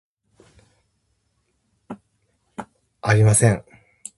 [3.03, 3.63] I wasn't.